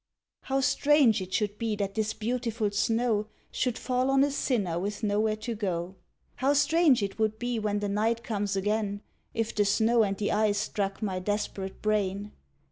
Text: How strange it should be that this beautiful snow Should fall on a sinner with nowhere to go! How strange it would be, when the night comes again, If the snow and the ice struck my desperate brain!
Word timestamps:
How 0.45 0.61
strange 0.61 1.21
it 1.21 1.31
should 1.31 1.59
be 1.59 1.75
that 1.75 1.93
this 1.93 2.11
beautiful 2.15 2.71
snow 2.71 3.27
Should 3.51 3.77
fall 3.77 4.09
on 4.09 4.23
a 4.23 4.31
sinner 4.31 4.79
with 4.79 5.03
nowhere 5.03 5.35
to 5.35 5.53
go! 5.53 5.93
How 6.37 6.53
strange 6.53 7.03
it 7.03 7.19
would 7.19 7.37
be, 7.37 7.59
when 7.59 7.81
the 7.81 7.87
night 7.89 8.23
comes 8.23 8.55
again, 8.55 9.01
If 9.35 9.53
the 9.53 9.63
snow 9.63 10.01
and 10.01 10.17
the 10.17 10.31
ice 10.31 10.57
struck 10.57 11.03
my 11.03 11.19
desperate 11.19 11.83
brain! 11.83 12.31